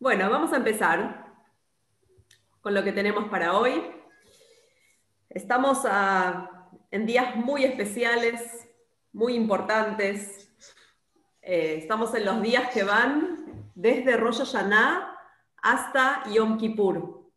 [0.00, 1.26] Bueno, vamos a empezar
[2.62, 3.82] con lo que tenemos para hoy.
[5.28, 5.82] Estamos
[6.90, 8.66] en días muy especiales,
[9.12, 10.50] muy importantes.
[11.42, 15.18] Eh, estamos en los días que van desde Rosh Hashanah
[15.58, 17.30] hasta Yom Kippur.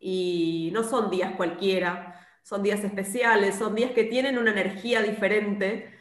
[0.00, 5.94] Y no son días cualquiera, son días especiales, son días que tienen una energía diferente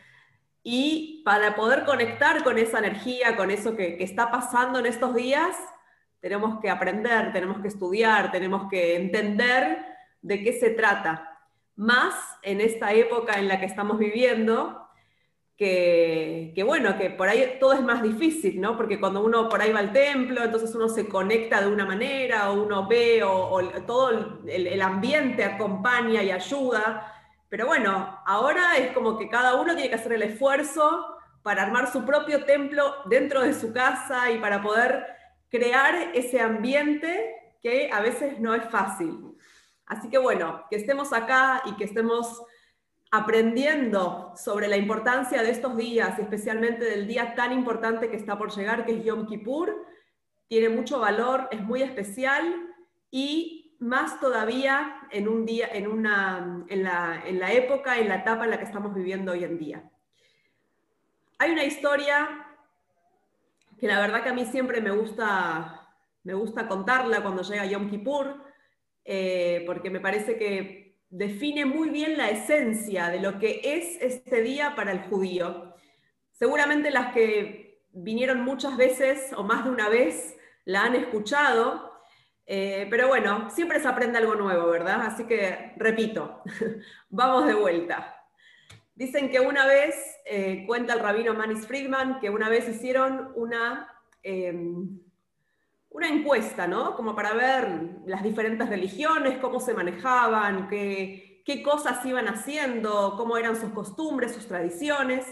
[0.63, 5.57] y para poder conectar con esa energía, con eso que, está pasando en estos días,
[6.19, 9.83] tenemos que aprender, tenemos que estudiar, tenemos que entender
[10.21, 11.39] de qué se trata.
[11.75, 14.87] Más en esta época en la que estamos viviendo,
[15.57, 18.75] que, bueno, que por ahí todo es más difícil, ¿no?
[18.77, 22.51] Porque cuando uno por ahí va al templo, entonces uno se conecta de una manera,
[22.51, 27.20] o uno ve, o, todo el ambiente acompaña y ayuda,
[27.51, 31.91] pero bueno, ahora es como que cada uno tiene que hacer el esfuerzo para armar
[31.91, 35.05] su propio templo dentro de su casa y para poder
[35.49, 39.35] crear ese ambiente que a veces no es fácil.
[39.85, 42.41] Así que bueno, que estemos acá y que estemos
[43.11, 48.55] aprendiendo sobre la importancia de estos días, especialmente del día tan importante que está por
[48.55, 49.75] llegar, que es Yom Kippur,
[50.47, 52.55] tiene mucho valor, es muy especial
[53.09, 58.17] y más todavía en un día, en, una, en, la, en la época, en la
[58.17, 59.91] etapa en la que estamos viviendo hoy en día.
[61.39, 62.47] Hay una historia
[63.79, 65.89] que la verdad que a mí siempre me gusta,
[66.23, 68.43] me gusta contarla cuando llega Yom Kippur,
[69.03, 74.43] eh, porque me parece que define muy bien la esencia de lo que es este
[74.43, 75.73] día para el judío.
[76.29, 81.90] Seguramente las que vinieron muchas veces o más de una vez la han escuchado,
[82.45, 85.01] eh, pero bueno, siempre se aprende algo nuevo, ¿verdad?
[85.01, 86.41] Así que repito,
[87.09, 88.17] vamos de vuelta.
[88.95, 93.87] Dicen que una vez, eh, cuenta el rabino Manis Friedman, que una vez hicieron una,
[94.21, 94.99] em,
[95.89, 96.95] una encuesta, ¿no?
[96.95, 103.37] Como para ver las diferentes religiones, cómo se manejaban, qué, qué cosas iban haciendo, cómo
[103.37, 105.25] eran sus costumbres, sus tradiciones.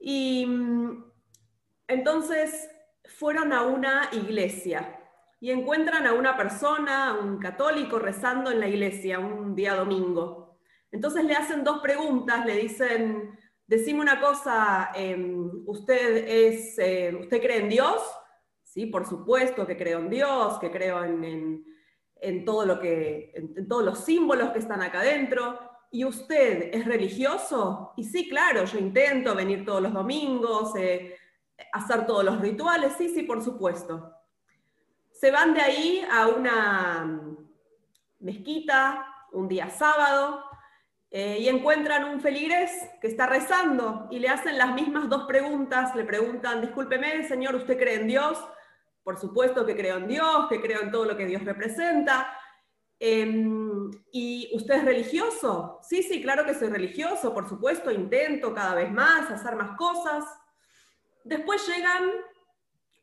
[0.00, 1.04] Y mm,
[1.88, 2.68] entonces
[3.04, 4.97] fueron a una iglesia
[5.40, 10.58] y encuentran a una persona, un católico, rezando en la iglesia un día domingo.
[10.90, 17.40] Entonces le hacen dos preguntas, le dicen, decime una cosa, em, ¿usted, es, eh, ¿usted
[17.40, 18.02] cree en Dios?
[18.64, 21.64] Sí, por supuesto que creo en Dios, que creo en,
[22.44, 25.58] todo lo que, en, todos los símbolos que están acá adentro.
[25.90, 27.94] ¿Y usted es religioso?
[27.96, 31.16] Y sí, claro, yo intento venir todos los domingos, eh,
[31.72, 34.17] hacer todos los rituales, sí, sí, por supuesto
[35.18, 37.26] se van de ahí a una
[38.20, 40.44] mezquita un día sábado
[41.10, 42.70] eh, y encuentran un feligrés
[43.00, 45.96] que está rezando y le hacen las mismas dos preguntas.
[45.96, 48.38] Le preguntan, discúlpeme, señor, ¿usted cree en Dios?
[49.02, 52.32] Por supuesto que creo en Dios, que creo en todo lo que Dios representa.
[53.00, 55.80] Em, ¿Y usted es religioso?
[55.82, 60.24] Sí, sí, claro que soy religioso, por supuesto, intento cada vez más hacer más cosas.
[61.24, 62.08] Después llegan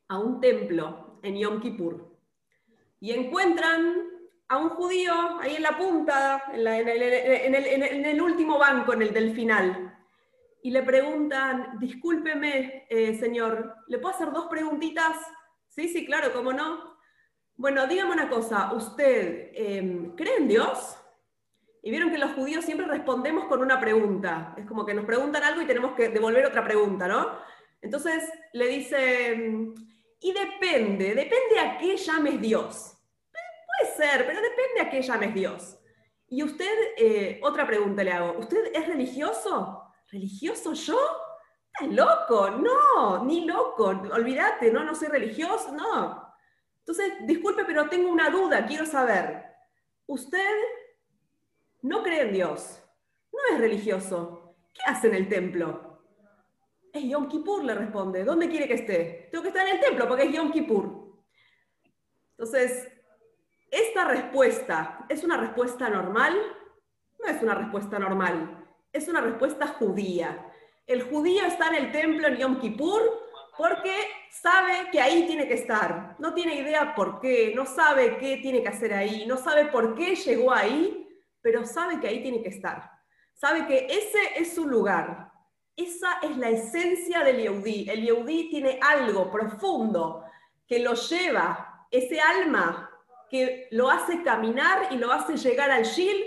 [0.08, 2.18] a un templo en Yom Kippur.
[3.00, 4.16] Y encuentran
[4.48, 9.92] a un judío ahí en la punta, en, el, último banco, en el del final.
[10.62, 15.18] Y le preguntan, discúlpeme, eh, señor, ¿le puedo hacer dos preguntitas?
[15.68, 16.96] Sí, sí, claro, ¿cómo no?
[17.58, 20.98] Bueno, dígame una cosa, ¿usted em, cree en Dios?
[21.82, 24.56] Y vieron que los judíos siempre respondemos con una pregunta.
[24.58, 27.38] Es como que nos preguntan algo y tenemos que devolver otra pregunta, ¿no?
[27.82, 29.74] Entonces le dice,
[30.20, 32.98] y depende, depende a qué llames Dios.
[33.32, 35.78] Puede ser, pero depende a qué llames Dios.
[36.28, 39.84] Y usted, eh, otra pregunta le hago, ¿usted es religioso?
[40.12, 40.98] ¿Religioso yo?
[41.74, 42.50] ¿Estás loco?
[42.52, 46.34] No, ni loco, olvídate, no, no soy religioso, no.
[46.80, 49.44] Entonces, disculpe, pero tengo una duda, quiero saber.
[50.08, 50.56] ¿Usted
[51.82, 52.82] no cree en Dios?
[53.32, 54.56] ¿No es religioso?
[54.74, 55.85] ¿Qué hace en el templo?
[56.96, 58.24] Es Yom Kippur, le responde.
[58.24, 59.28] ¿Dónde quiere que esté?
[59.30, 61.14] Tengo que estar en el templo porque es Yom Kippur.
[62.38, 62.88] Entonces,
[63.70, 66.34] esta respuesta, ¿es una respuesta normal?
[67.20, 70.54] No es una respuesta normal, es una respuesta judía.
[70.88, 73.02] El judío está en el templo en Yom Kippur
[73.58, 73.94] porque
[74.32, 76.16] sabe que ahí tiene que estar.
[76.20, 79.96] No tiene idea por qué, no sabe qué tiene que hacer ahí, no sabe por
[79.96, 81.10] qué llegó ahí,
[81.42, 82.90] pero sabe que ahí tiene que estar.
[83.34, 85.35] Sabe que ese es su lugar.
[85.76, 87.90] Esa es la esencia del Yehudi.
[87.90, 90.24] El Yehudi tiene algo profundo
[90.68, 92.90] que lo lleva, ese alma
[93.30, 96.24] que lo hace caminar y lo hace llegar al Shil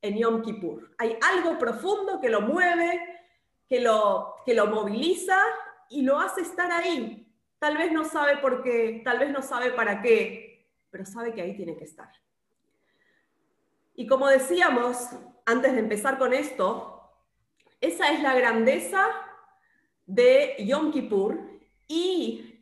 [0.00, 0.94] en Yom Kippur.
[0.98, 3.00] Hay algo profundo que lo mueve,
[3.68, 5.38] que lo, que lo moviliza
[5.88, 7.18] y lo hace estar ahí.
[7.58, 11.42] tal vez no sabe por qué, tal vez no sabe para qué, pero sabe que
[11.42, 12.10] ahí tiene que estar.
[13.94, 15.10] Y como decíamos
[15.46, 16.91] antes de empezar con esto,
[18.12, 19.06] es la grandeza
[20.06, 21.40] de Yom Kippur
[21.88, 22.60] y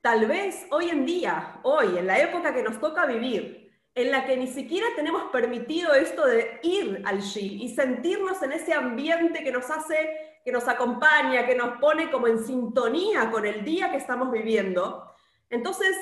[0.00, 4.24] tal vez hoy en día, hoy, en la época que nos toca vivir, en la
[4.24, 9.44] que ni siquiera tenemos permitido esto de ir al Shil y sentirnos en ese ambiente
[9.44, 13.92] que nos hace que nos acompaña, que nos pone como en sintonía con el día
[13.92, 15.08] que estamos viviendo,
[15.48, 15.96] entonces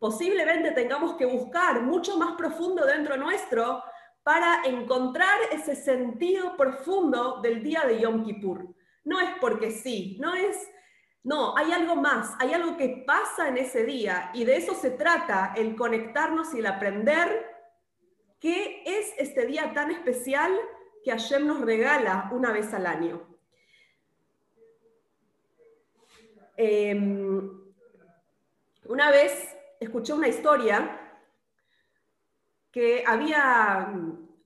[0.00, 3.84] posiblemente tengamos que buscar mucho más profundo dentro nuestro
[4.22, 8.74] para encontrar ese sentido profundo del día de Yom Kippur.
[9.04, 10.56] No es porque sí, no es,
[11.22, 14.90] no, hay algo más, hay algo que pasa en ese día y de eso se
[14.90, 17.46] trata el conectarnos y el aprender
[18.38, 20.52] qué es este día tan especial
[21.02, 23.26] que Hashem nos regala una vez al año.
[26.56, 27.50] Em,
[28.84, 31.09] una vez escuché una historia
[32.70, 33.92] que había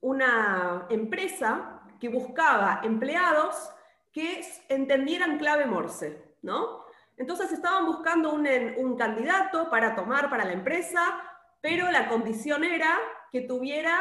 [0.01, 3.69] una empresa que buscaba empleados
[4.11, 6.85] que entendieran clave Morse, ¿no?
[7.17, 11.01] Entonces estaban buscando un, candidato para tomar para la empresa,
[11.61, 12.97] pero la condición era
[13.31, 13.99] que tuviera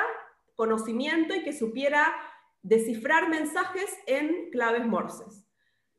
[0.57, 2.13] conocimiento y que supiera
[2.63, 4.51] descifrar mensajes en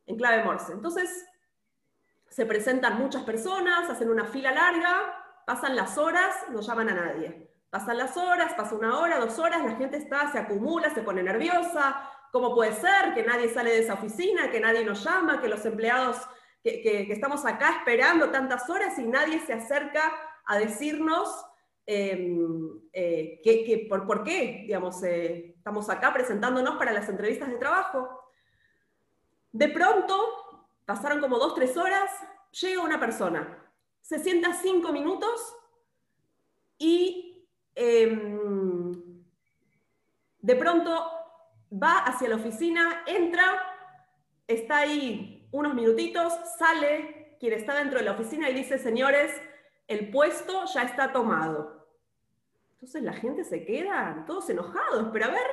[0.07, 0.73] en clave morse.
[0.73, 1.25] Entonces,
[2.29, 7.49] se presentan muchas personas, hacen una fila larga, pasan las horas, no llaman a nadie.
[7.75, 11.21] Pasan las horas, pasa una hora, dos horas, la gente está, se acumula, se pone
[11.21, 12.09] nerviosa.
[12.31, 15.65] ¿Cómo puede ser que nadie sale de esa oficina, que nadie nos llama, que los
[15.65, 16.15] empleados
[16.63, 20.09] que, estamos acá esperando tantas horas y nadie se acerca
[20.45, 21.27] a decirnos
[21.85, 28.31] em, eh, que, por, qué, digamos, eh, estamos acá presentándonos para las entrevistas de trabajo.
[29.51, 30.15] De pronto,
[30.85, 32.09] pasaron como dos, tres horas,
[32.51, 33.69] llega una persona,
[33.99, 35.57] se sienta cinco minutos
[36.77, 37.24] y
[37.75, 39.23] em,
[40.39, 41.07] de pronto
[41.71, 43.43] va hacia la oficina, entra,
[44.47, 49.31] está ahí unos minutitos, sale quien está dentro de la oficina y dice, señores,
[49.87, 51.87] el puesto ya está tomado.
[52.73, 55.47] Entonces la gente se queda todos enojados, pero a ver,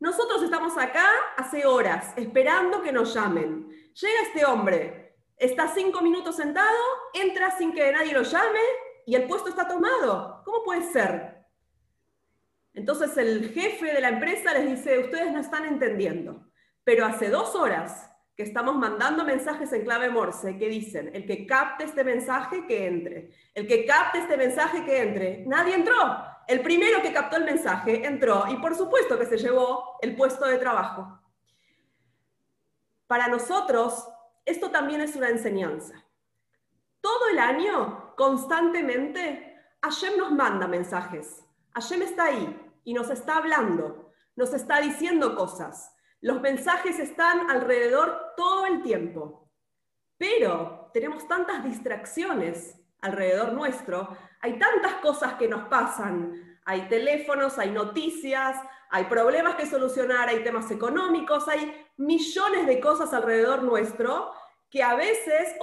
[0.00, 1.06] nosotros estamos acá
[1.36, 3.68] hace horas esperando que nos llamen.
[3.94, 6.78] Llega este hombre, está cinco minutos sentado,
[7.12, 8.60] entra sin que nadie lo llame
[9.06, 10.42] y el puesto está tomado.
[10.44, 11.43] ¿Cómo puede ser?
[12.74, 16.50] Entonces el jefe de la empresa les dice, ustedes no están entendiendo,
[16.82, 21.46] pero hace dos horas que estamos mandando mensajes en clave Morse que dicen, el que
[21.46, 23.30] capte este mensaje, que entre.
[23.54, 25.44] El que capte este mensaje, que entre.
[25.46, 25.94] Nadie entró.
[26.48, 30.44] El primero que captó el mensaje entró y por supuesto que se llevó el puesto
[30.46, 31.20] de trabajo.
[33.06, 34.08] Para nosotros,
[34.44, 35.94] esto también es una enseñanza.
[37.00, 41.44] Todo el año, constantemente, Hashem nos manda mensajes.
[41.72, 45.94] Hashem está ahí y nos está hablando, nos está diciendo cosas.
[46.20, 49.50] Los mensajes están alrededor todo el tiempo,
[50.16, 57.70] pero tenemos tantas distracciones alrededor nuestro, hay tantas cosas que nos pasan, hay teléfonos, hay
[57.70, 58.56] noticias,
[58.90, 64.32] hay problemas que solucionar, hay temas económicos, hay millones de cosas alrededor nuestro
[64.70, 65.54] que a veces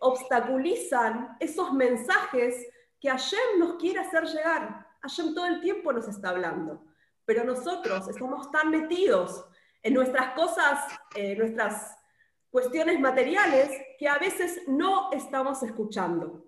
[0.00, 2.66] obstaculizan esos mensajes
[3.00, 4.89] que Hashem nos quiere hacer llegar.
[5.02, 6.84] Hashem todo el tiempo nos está hablando,
[7.24, 9.46] pero nosotros estamos tan metidos
[9.82, 11.96] en nuestras cosas, eh, nuestras
[12.50, 16.44] cuestiones materiales, que a veces no estamos escuchando.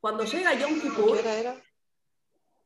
[0.00, 1.18] Cuando llega Yom Kippur,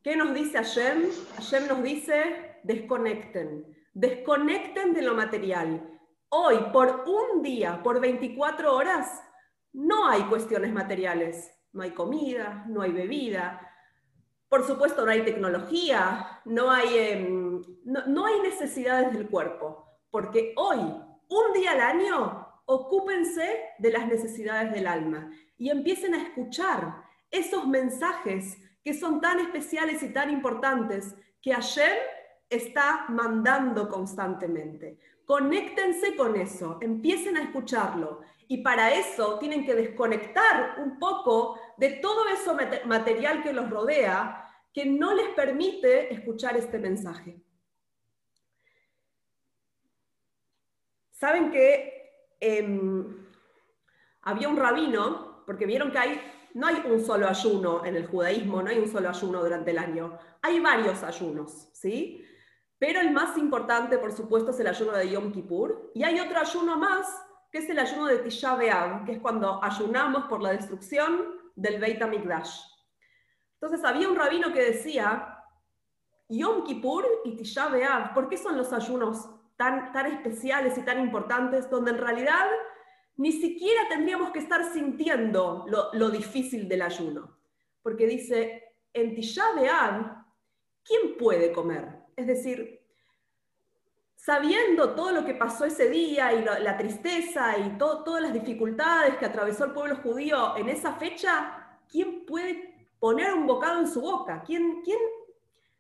[0.02, 1.10] ¿qué nos dice Hashem?
[1.36, 6.00] Hashem nos dice, desconecten, desconecten de lo material.
[6.30, 9.22] Hoy, por un día, por 24 horas,
[9.72, 11.58] no hay cuestiones materiales.
[11.72, 13.60] No hay comida, no hay bebida,
[14.48, 20.78] por supuesto, no hay tecnología, no hay, em, no, hay necesidades del cuerpo, porque hoy,
[20.78, 27.66] un día al año, ocúpense de las necesidades del alma y empiecen a escuchar esos
[27.66, 31.98] mensajes que son tan especiales y tan importantes que ayer
[32.48, 34.98] está mandando constantemente.
[35.26, 41.90] Conéctense con eso, empiecen a escucharlo y para eso tienen que desconectar un poco de
[41.90, 47.40] todo eso material que los rodea, que no les permite escuchar este mensaje.
[51.12, 53.26] Saben que em,
[54.22, 56.20] había un rabino, porque vieron que hay,
[56.54, 59.78] no hay un solo ayuno en el judaísmo, no hay un solo ayuno durante el
[59.78, 62.24] año, hay varios ayunos, ¿sí?
[62.78, 66.38] Pero el más importante, por supuesto, es el ayuno de Yom Kippur, y hay otro
[66.38, 67.06] ayuno más
[67.50, 71.80] que es el ayuno de Tisha B'Av, que es cuando ayunamos por la destrucción del
[71.80, 72.60] Beit HaMikdash.
[73.60, 75.44] Entonces había un rabino que decía,
[76.28, 81.00] Yom Kippur y Tisha B'Av, ¿por qué son los ayunos tan, tan especiales y tan
[81.00, 82.46] importantes donde en realidad
[83.16, 87.38] ni siquiera tendríamos que estar sintiendo lo, lo difícil del ayuno?
[87.82, 90.24] Porque dice, en Tisha B'Av,
[90.84, 92.04] ¿quién puede comer?
[92.16, 92.87] Es decir,
[94.18, 99.24] sabiendo todo lo que pasó ese día y la tristeza y todas las dificultades que
[99.24, 104.42] atravesó el pueblo judío en esa fecha, ¿quién puede poner un bocado en su boca?
[104.44, 104.98] ¿Quién, quién?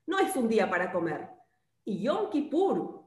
[0.06, 1.28] No es un día para comer.
[1.84, 3.02] Y Yom Kippur,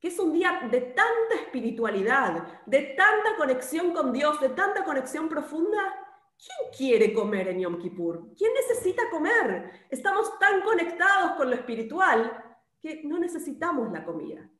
[0.00, 5.28] que es un día de tanta espiritualidad, de tanta conexión con Dios, de tanta conexión
[5.28, 5.94] profunda,
[6.38, 8.34] ¿quién quiere comer en Yom Kippur?
[8.34, 9.86] ¿Quién necesita comer?
[9.90, 12.49] Estamos tan conectados con lo espiritual
[12.80, 14.50] que no necesitamos la comida.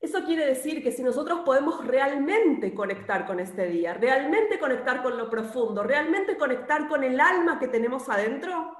[0.00, 5.16] Eso quiere decir que si nosotros podemos realmente conectar con este día, realmente conectar con
[5.16, 8.76] lo profundo, realmente conectar con el alma que tenemos adentro,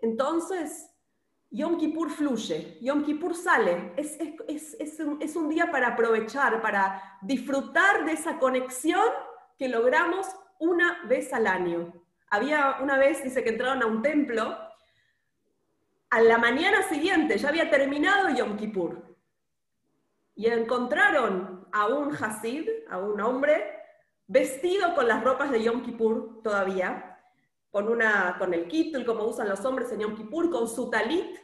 [0.00, 0.92] entonces
[1.50, 3.92] Yom Kippur fluye, Yom Kippur sale.
[3.96, 9.08] Es, es, un, es un día para aprovechar, para disfrutar de esa conexión
[9.56, 10.26] que logramos
[10.58, 11.92] una vez al año.
[12.30, 14.56] Había una vez, dice que entraron a un templo
[16.10, 19.16] a la mañana siguiente ya había terminado Yom Kippur.
[20.34, 23.78] Y encontraron a un Hasid, a un hombre,
[24.26, 27.18] vestido con las ropas de Yom Kippur todavía,
[27.70, 31.36] con, una, con el kittul, como usan los hombres en Yom Kippur, con su talit,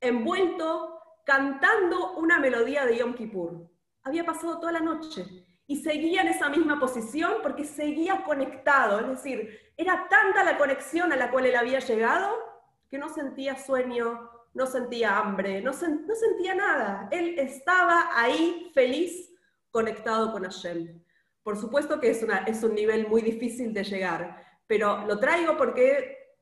[0.00, 3.70] envuelto, cantando una melodía de Yom Kippur.
[4.02, 5.24] Había pasado toda la noche
[5.66, 11.12] y seguía en esa misma posición porque seguía conectado, es decir, era tanta la conexión
[11.12, 12.49] a la cual él había llegado
[12.90, 17.08] que no sentía sueño, no sentía hambre, no, sentía nada.
[17.12, 19.32] Él estaba ahí feliz,
[19.70, 21.00] conectado con Hashem.
[21.42, 26.36] Por supuesto que es un nivel muy difícil de llegar, pero lo traigo porque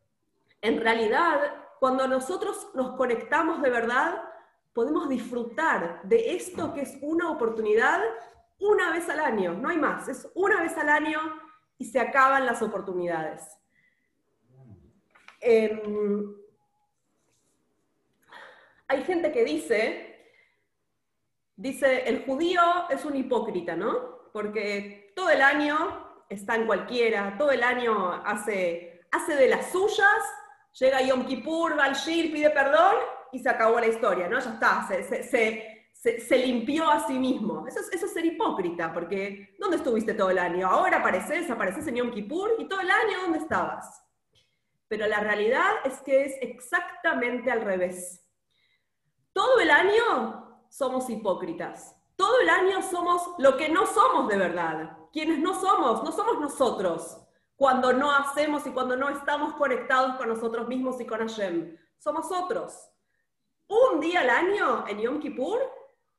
[0.62, 1.38] en realidad
[1.78, 4.22] cuando nosotros nos conectamos de verdad,
[4.72, 8.00] podemos disfrutar de esto que es una oportunidad
[8.58, 11.20] una vez al año, no hay más, es una vez al año
[11.78, 13.56] y se acaban las oportunidades.
[15.40, 16.34] Em,
[18.88, 20.32] hay gente que dice,
[21.56, 24.30] dice, el judío es un hipócrita, ¿no?
[24.32, 30.22] Porque todo el año está en cualquiera, todo el año hace, hace de las suyas,
[30.78, 32.96] llega Yom Kippur, va al pide perdón
[33.32, 34.38] y se acabó la historia, ¿no?
[34.38, 37.66] Ya está, se, limpió a sí mismo.
[37.66, 40.66] Eso es, eso es ser hipócrita, porque ¿dónde estuviste todo el año?
[40.66, 44.02] Ahora apareces, apareces en Yom Kippur y todo el año ¿dónde estabas?
[44.86, 48.27] Pero la realidad es que es exactamente al revés.
[49.32, 51.96] Todo el año somos hipócritas.
[52.16, 54.98] Todo el año somos lo que no somos de verdad.
[55.12, 57.18] Quienes no somos, no somos nosotros.
[57.56, 61.76] Cuando no hacemos y cuando no estamos conectados con nosotros mismos y con Hashem.
[61.98, 62.90] Somos otros.
[63.68, 65.60] Un día al año en Yom Kippur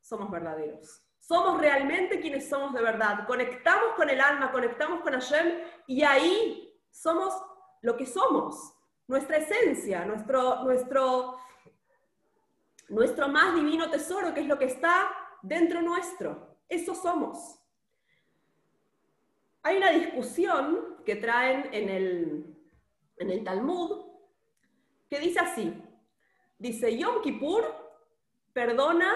[0.02, 1.02] somos verdaderos.
[1.20, 3.28] Somos realmente quienes somos de verdad.
[3.28, 7.34] Conectamos con el alma, conectamos con Hashem y ahí somos
[7.82, 8.74] lo que somos,
[9.08, 11.38] nuestra esencia, nuestro, nuestro,
[12.90, 15.10] nuestro más divino tesoro, que es lo que está
[15.42, 16.58] dentro nuestro.
[16.68, 17.60] Eso somos.
[19.64, 22.58] Hay una discusión que traen en el,
[23.18, 24.06] en el Talmud
[25.10, 25.74] que dice así,
[26.58, 27.64] dice Yom Kippur
[28.54, 29.12] perdona,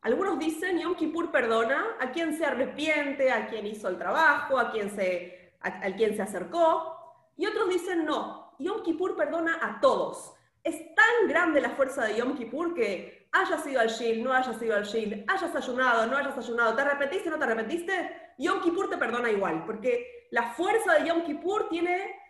[0.00, 4.70] algunos dicen Yom Kippur perdona a quien se arrepiente, a quien hizo el trabajo, a
[4.70, 6.96] quien se, a quien se acercó,
[7.36, 10.35] y otros dicen, no, Yom Kippur perdona a todos.
[10.66, 14.60] Es tan grande la fuerza de Yom Kippur que hayas ido al Shil, no hayas
[14.60, 18.90] ido al Shil, hayas ayunado, no hayas ayunado, te arrepentiste, no te arrepentiste, Yom Kippur
[18.90, 22.20] te perdona igual, porque la fuerza de Yom Kippur tiene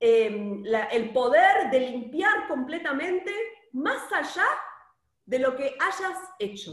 [0.00, 3.32] em, el poder de limpiar completamente
[3.74, 4.48] más allá
[5.24, 6.72] de lo que hayas hecho.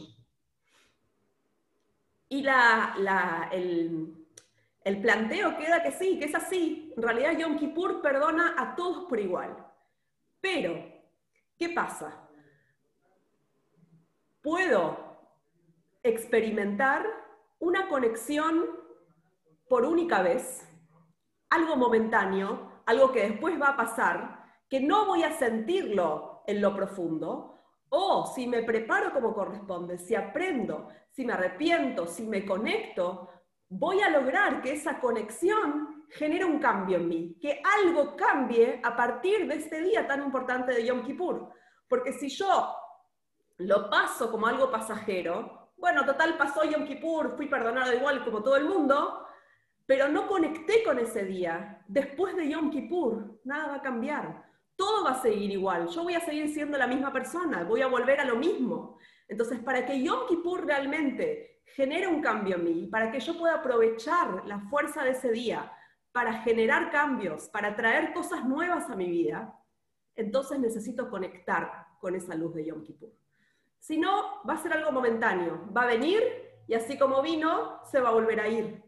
[2.27, 2.43] Y
[3.51, 4.15] el,
[4.83, 6.91] el planteo queda que sí, que es así.
[6.97, 9.66] En realidad Yom Kippur perdona a todos por igual.
[10.49, 10.81] Pero,
[11.57, 12.25] ¿qué pasa?
[14.41, 14.97] Puedo
[16.01, 17.05] experimentar
[17.59, 18.65] una conexión
[19.67, 20.65] por única vez,
[21.49, 26.73] algo momentáneo, algo que después va a pasar, que no voy a sentirlo en lo
[26.73, 33.29] profundo, o si me preparo como corresponde, si aprendo, si me arrepiento, si me conecto,
[33.67, 38.95] voy a lograr que esa conexión genere un cambio en mí, que algo cambie a
[38.95, 41.49] partir de este día tan importante de Yom Kippur.
[41.87, 42.75] Porque si yo
[43.57, 48.55] lo paso como algo pasajero, bueno, total pasó Yom Kippur, fui perdonado igual como todo
[48.55, 49.25] el mundo,
[49.85, 51.83] pero no conecté con ese día.
[51.87, 54.45] Después de Yom Kippur, nada va a cambiar.
[54.75, 55.87] Todo va a seguir igual.
[55.87, 58.97] Yo voy a seguir siendo la misma persona, voy a volver a lo mismo.
[59.27, 63.55] Entonces, para que Yom Kippur realmente genere un cambio en mí, para que yo pueda
[63.55, 65.71] aprovechar la fuerza de ese día
[66.17, 69.55] para generar cambios, para traer cosas nuevas a mi vida,
[70.15, 73.11] entonces necesito conectar con esa luz de Yom Kippur.
[73.77, 76.23] Si no, va a ser algo momentáneo, va a venir
[76.65, 78.83] y así como vino, se va a volver a ir.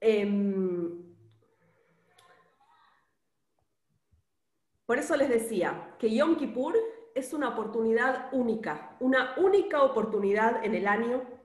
[0.00, 1.14] Em,
[4.84, 6.74] por eso les decía que Yom Kippur
[7.14, 11.41] es una oportunidad única, una única oportunidad en el año.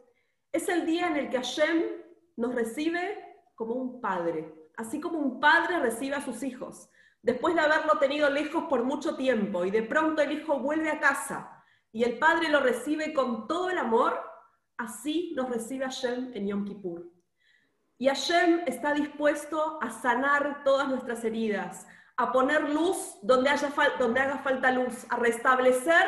[0.58, 1.84] Es el día en el que Hashem
[2.36, 6.90] nos recibe como un padre, así como un padre recibe a sus hijos,
[7.22, 11.00] después de haberlo tenido lejos por mucho tiempo y de pronto el hijo vuelve a
[11.00, 14.20] casa y el padre lo recibe con todo el amor,
[14.78, 17.08] así nos recibe Hashem en Yom Kippur.
[18.00, 21.86] Y Hashem está dispuesto a sanar todas nuestras heridas,
[22.16, 26.08] a poner luz donde, haya donde haga falta luz, a restablecer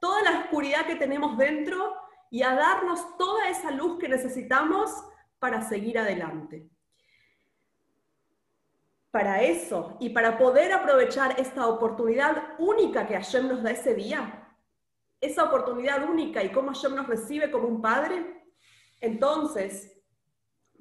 [0.00, 4.90] toda la oscuridad que tenemos dentro y a darnos toda esa luz que necesitamos
[5.38, 6.70] para seguir adelante.
[9.10, 14.56] Para eso y para poder aprovechar esta oportunidad única que Hashem nos da ese día,
[15.20, 18.44] esa oportunidad única y cómo Hashem nos recibe como un padre,
[19.00, 20.00] entonces,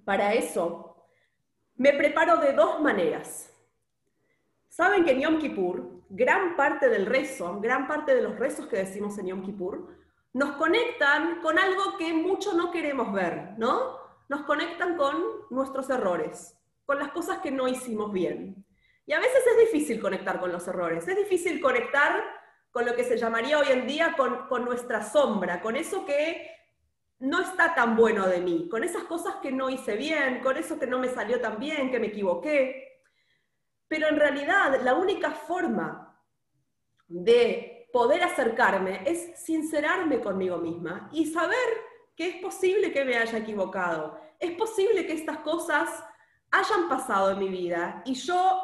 [0.05, 1.07] para eso,
[1.75, 3.51] me preparo de dos maneras.
[4.67, 8.77] Saben que en Yom Kippur, gran parte del rezo, gran parte de los rezos que
[8.77, 9.98] decimos en Yom Kippur,
[10.33, 13.97] nos conectan con algo que mucho no queremos ver, ¿no?
[14.27, 16.55] Nos conectan con nuestros errores,
[16.85, 18.65] con las cosas que no hicimos bien.
[19.05, 22.23] Y a veces es difícil conectar con los errores, es difícil conectar
[22.71, 26.51] con lo que se llamaría hoy en día con, con nuestra sombra, con eso que
[27.17, 30.79] no está tan bueno de mí, con esas cosas que no hice bien, con eso
[30.79, 33.01] que no me salió tan bien, que me equivoqué.
[33.87, 36.21] Pero en realidad la única forma
[37.07, 41.57] de poder acercarme es sincerarme conmigo misma y saber
[42.15, 44.19] que es posible que me haya equivocado.
[44.39, 45.89] Es posible que estas cosas
[46.51, 48.61] hayan pasado en mi vida y yo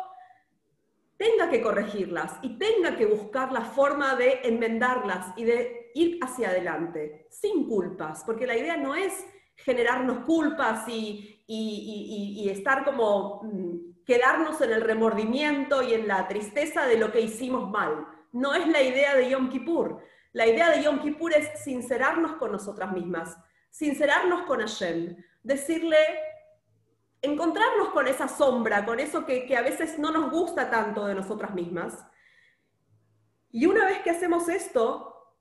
[1.18, 6.50] tenga que corregirlas y tenga que buscar la forma de enmendarlas y de ir hacia
[6.50, 14.04] adelante, sin culpas, porque la idea no es generarnos culpas y, y estar como mm,
[14.06, 18.06] quedarnos en el remordimiento y en la tristeza de lo que hicimos mal.
[18.36, 20.04] No es la idea de Yom Kippur.
[20.34, 23.38] La idea de Yom Kippur es sincerarnos con nosotras mismas,
[23.69, 25.98] sincerarnos con Hashem, decirle,
[27.21, 31.15] encontrarnos con esa sombra, con eso que, que a veces no nos gusta tanto de
[31.15, 32.06] nosotras mismas.
[33.52, 35.34] Y una vez que hacemos esto,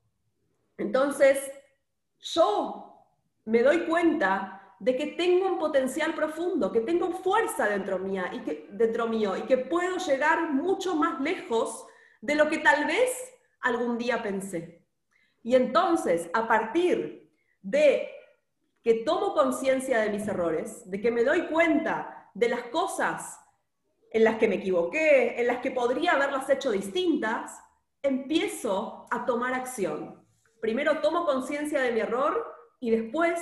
[0.77, 1.51] entonces
[2.19, 3.05] yo
[3.43, 8.39] me doy cuenta de que tengo un potencial profundo, que tengo fuerza dentro, mía y
[8.39, 11.87] que, dentro mío y que puedo llegar mucho más lejos
[12.25, 13.11] de lo que tal vez
[13.61, 14.83] algún día pensé.
[15.43, 17.29] Y entonces, a partir
[17.61, 18.09] de
[18.81, 23.39] que tomo conciencia de mis errores, de que me doy cuenta de las cosas
[24.11, 27.59] en las que me equivoqué, en las que podría haberlas hecho distintas,
[28.01, 30.25] empiezo a tomar acción.
[30.59, 32.43] Primero tomo conciencia de mi error
[32.79, 33.39] y después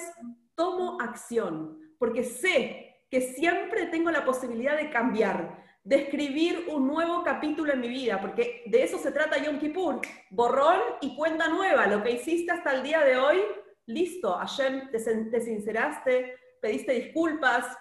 [0.55, 7.23] tomo acción, porque sé que siempre tengo la posibilidad de cambiar, de escribir un nuevo
[7.23, 11.87] capítulo en mi vida, porque de eso se trata Yom Kippur, borrón y cuenta nueva,
[11.87, 13.41] lo que hiciste hasta el día de hoy,
[13.85, 17.77] listo, Hashem, te, te sinceraste, pediste disculpas,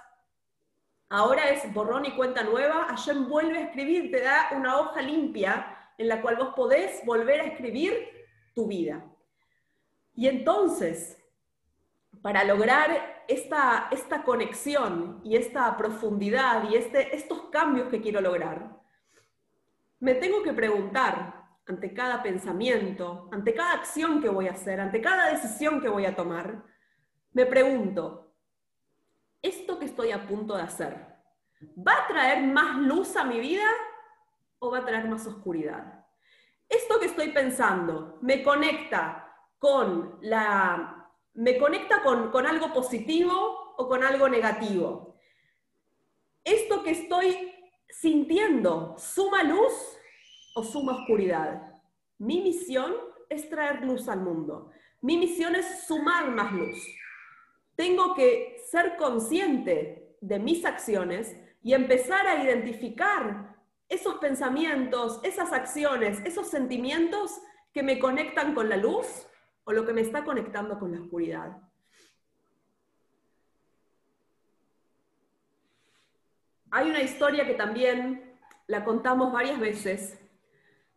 [1.09, 5.79] ahora es borrón y cuenta nueva, Hashem vuelve a escribir, te da una hoja limpia
[5.97, 8.09] en la cual vos podés volver a escribir
[8.53, 9.05] tu vida.
[10.17, 11.22] Y entonces,
[12.23, 18.81] para lograr esta, esta conexión y esta profundidad y este, estos cambios que quiero lograr,
[19.99, 25.01] me tengo que preguntar ante cada pensamiento, ante cada acción que voy a hacer, ante
[25.01, 26.65] cada decisión que voy a tomar,
[27.33, 28.35] me pregunto,
[29.41, 31.13] ¿esto que estoy a punto de hacer
[31.77, 33.69] va a traer más luz a mi vida
[34.59, 36.05] o va a traer más oscuridad?
[36.69, 41.02] ¿Esto que estoy pensando me conecta con la
[41.35, 45.17] me conecta con, algo positivo o con algo negativo.
[46.45, 47.53] Esto que estoy
[47.89, 49.73] sintiendo, ¿suma luz
[50.55, 51.81] o suma oscuridad?
[52.19, 52.95] Mi misión
[53.29, 54.71] es traer luz al mundo.
[55.01, 56.79] Mi misión es sumar más luz.
[57.77, 63.57] Tengo que ser consciente de mis acciones y empezar a identificar
[63.89, 67.41] esos pensamientos, esas acciones, esos sentimientos
[67.73, 69.27] que me conectan con la luz
[69.65, 71.57] o lo que me está conectando con la oscuridad.
[76.71, 78.35] Hay una historia que también
[78.67, 80.19] la contamos varias veces,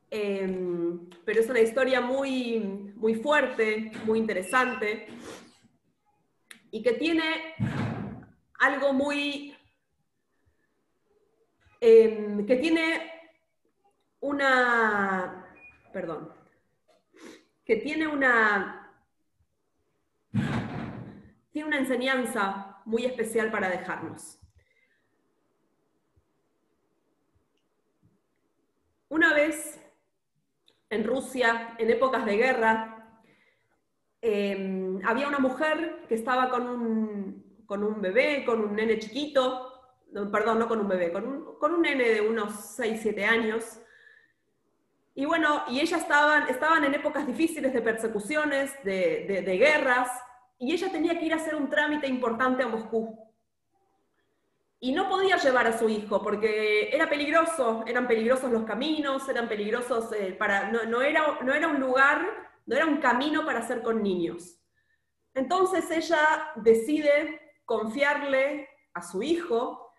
[0.09, 2.59] em, pero es una historia muy,
[2.95, 5.07] muy fuerte, muy interesante,
[6.71, 7.55] y que tiene
[8.59, 9.55] algo muy...
[11.81, 13.11] Em, que tiene
[14.21, 15.53] una...
[15.91, 16.34] Perdón.
[17.65, 18.81] Que tiene una...
[21.51, 24.39] Tiene una enseñanza muy especial para dejarnos.
[29.07, 29.81] Una vez
[30.89, 33.21] en Rusia, en épocas de guerra,
[34.21, 39.71] em, había una mujer que estaba con un, con un bebé, con un nene chiquito,
[40.31, 43.79] perdón, no con un bebé, con un, con un nene de unos 6, 7 años.
[45.17, 50.11] Y bueno, y ellas estaban, estaban en épocas difíciles de persecuciones, de, guerras,
[50.59, 53.17] y ella tenía que ir a hacer un trámite importante a Moscú.
[54.77, 59.47] Y no podía llevar a su hijo porque era peligroso, eran peligrosos los caminos, eran
[59.47, 62.27] peligrosos eh, para, no, no, era, no era un lugar,
[62.65, 64.59] no era un camino para hacer con niños.
[65.33, 69.93] Entonces ella decide confiarle a su hijo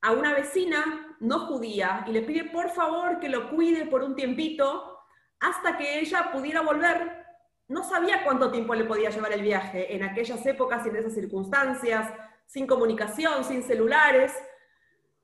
[0.00, 4.16] a una vecina no judía y le pide por favor que lo cuide por un
[4.16, 4.98] tiempito
[5.38, 7.24] hasta que ella pudiera volver.
[7.68, 11.14] No sabía cuánto tiempo le podía llevar el viaje en aquellas épocas y en esas
[11.14, 12.12] circunstancias,
[12.46, 14.34] sin comunicación, sin celulares.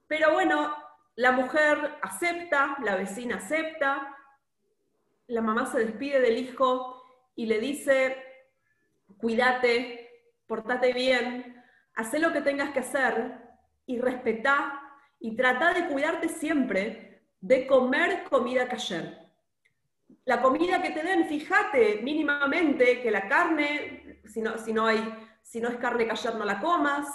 [0.06, 0.72] Pero bueno,
[1.16, 4.16] la mujer acepta, la vecina acepta,
[5.26, 7.02] la mamá se despide del hijo
[7.34, 8.16] y le dice,
[9.18, 10.08] cuídate,
[10.46, 11.62] portate bien,
[11.94, 13.36] haz lo que tengas que hacer
[13.84, 14.77] y respetá
[15.20, 19.26] y trata de cuidarte siempre de comer comida kasher.
[20.24, 25.02] La comida que te den, fíjate mínimamente que la carne, si no, si no, hay,
[25.42, 27.06] si no es carne kasher no la comas,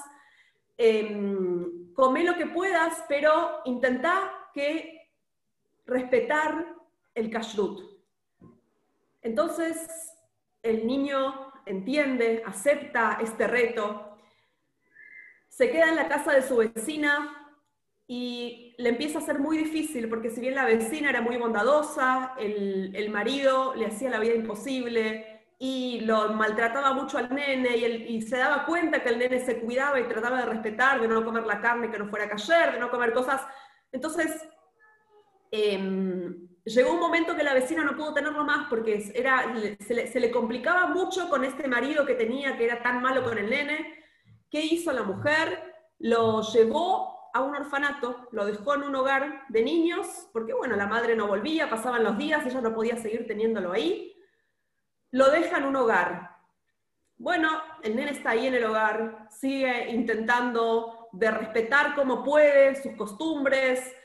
[0.77, 5.11] em, come lo que puedas, pero intenta que
[5.85, 6.75] respetar
[7.13, 7.81] el kashrut.
[9.21, 9.87] Entonces
[10.61, 14.13] el niño entiende, acepta este reto
[15.53, 17.42] se queda en la casa de su vecina
[18.07, 22.33] y le empieza a ser muy difícil, porque si bien la vecina era muy bondadosa,
[22.37, 28.37] el, marido le hacía la vida imposible y lo maltrataba mucho al nene y, se
[28.37, 31.61] daba cuenta que el nene se cuidaba y trataba de respetar, de no comer la
[31.61, 33.41] carne que no fuera a cayer, de no comer cosas.
[33.91, 34.47] Entonces,
[35.51, 40.07] em, llegó un momento que la vecina no pudo tenerlo más porque era, se, le,
[40.07, 43.49] se le complicaba mucho con este marido que tenía, que era tan malo con el
[43.49, 44.03] nene
[44.53, 45.73] ¿Qué hizo la mujer?
[45.97, 50.87] Lo llevó a un orfanato, lo dejó en un hogar de niños, porque bueno, la
[50.87, 54.15] madre no volvía, pasaban los días, ella no podía seguir teniéndolo ahí.
[55.11, 56.37] Lo deja en un hogar.
[57.17, 57.49] Bueno,
[57.81, 63.95] el nene está ahí en el hogar, sigue intentando de respetar como puede sus costumbres,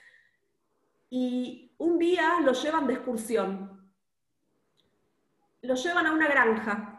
[1.11, 3.93] y un día lo llevan de excursión.
[5.63, 6.98] Lo llevan a una granja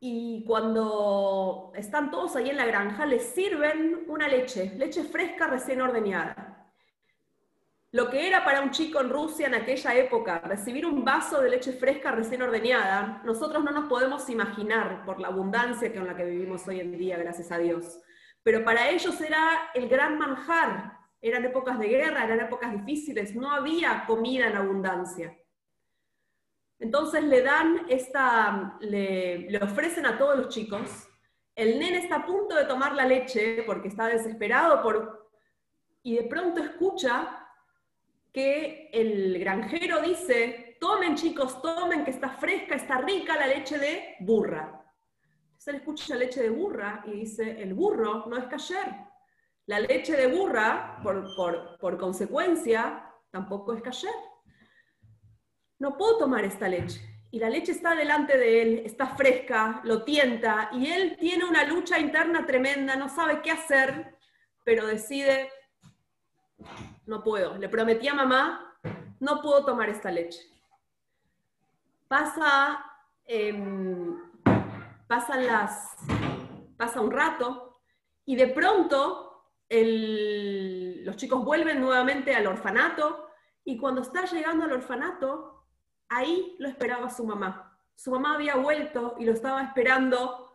[0.00, 5.82] y cuando están todos ahí en la granja, les sirven una leche, leche fresca recién
[5.82, 6.72] ordeñada.
[7.92, 11.50] Lo que era para un chico en Rusia en aquella época recibir un vaso de
[11.50, 16.24] leche fresca recién ordeñada, nosotros no nos podemos imaginar por la abundancia con la que
[16.24, 18.00] vivimos hoy en día, gracias a Dios.
[18.42, 20.98] Pero para ellos era el gran manjar.
[21.20, 25.36] Eran épocas de guerra, eran épocas difíciles, no había comida en abundancia.
[26.80, 31.08] Entonces le dan esta, le, ofrecen a todos los chicos.
[31.54, 35.30] El nene está a punto de tomar la leche porque está desesperado por,
[36.02, 37.46] y de pronto escucha
[38.32, 44.16] que el granjero dice, tomen chicos, tomen que está fresca, está rica la leche de
[44.20, 44.82] burra.
[45.44, 48.86] Entonces él escucha leche de burra y dice, el burro no es cayer.
[49.66, 54.29] La leche de burra, por, por, por consecuencia, tampoco es cayer
[55.80, 57.00] no puedo tomar esta leche.
[57.32, 61.64] Y la leche está delante de él, está fresca, lo tienta, y él tiene una
[61.64, 64.18] lucha interna tremenda, no sabe qué hacer,
[64.64, 65.48] pero decide,
[67.06, 67.56] no puedo.
[67.56, 68.76] Le prometí a mamá,
[69.20, 70.40] no puedo tomar esta leche.
[72.08, 72.84] Pasa,
[73.24, 74.18] em,
[75.06, 75.96] pasan las,
[76.76, 77.80] pasa un rato,
[78.26, 79.28] y de pronto
[79.70, 83.28] los chicos vuelven nuevamente al orfanato,
[83.64, 85.59] y cuando está llegando al orfanato,
[86.10, 87.78] ahí lo esperaba su mamá.
[87.94, 90.52] Su mamá había vuelto y lo estaba esperando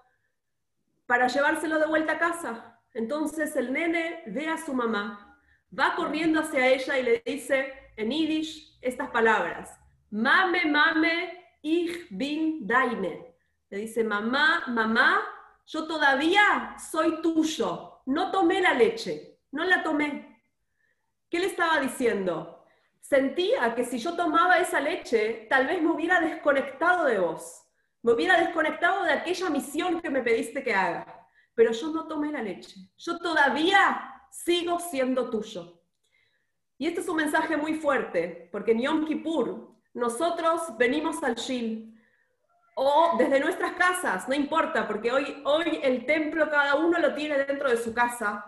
[1.07, 2.81] para llevárselo de vuelta a casa.
[2.93, 5.39] Entonces el nene ve a su mamá,
[5.77, 9.79] va corriendo hacia ella y le dice en yiddish estas palabras,
[10.11, 13.35] Mame, mame, ich bin deine.
[13.69, 15.21] Le dice, mamá, mamá,
[15.65, 18.01] yo todavía soy tuyo.
[18.05, 20.41] No tomé la leche, no la tomé.
[21.29, 22.54] ¿Qué le estaba diciendo?
[23.07, 27.63] Sentía que si yo tomaba esa leche, tal vez me hubiera desconectado de vos.
[28.01, 31.27] Me hubiera desconectado de aquella misión que me pediste que haga.
[31.53, 32.73] Pero yo no tomé la leche.
[32.97, 35.83] Yo todavía sigo siendo tuyo.
[36.79, 41.95] Y este es un mensaje muy fuerte, porque en Yom Kippur nosotros venimos al Shil,
[42.75, 47.37] o desde nuestras casas, no importa, porque hoy, hoy el templo cada uno lo tiene
[47.45, 48.43] dentro de su casa.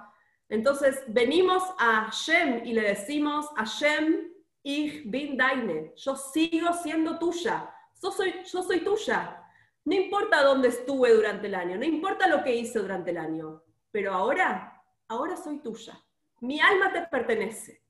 [0.49, 4.36] Entonces venimos a Shem y le decimos, a Shem,
[4.67, 9.41] ich bin deine, yo sigo siendo tuya, yo soy, yo soy tuya.
[9.85, 13.63] No importa dónde estuve durante el año, no importa lo que hice durante el año,
[13.91, 15.97] pero ahora, ahora soy tuya.
[16.41, 17.81] Mi alma te pertenece.